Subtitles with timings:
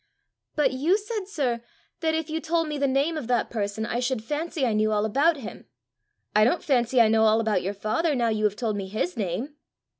[0.55, 1.61] "But you said, sir,
[1.99, 4.91] that if you told me the name of that person, I should fancy I knew
[4.91, 5.65] all about him:
[6.35, 9.15] I don't fancy I know all about your father now you have told me his
[9.15, 9.53] name!"